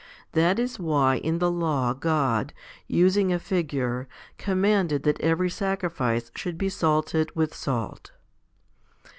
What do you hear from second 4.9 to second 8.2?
that every sacrifice should be salted with salt.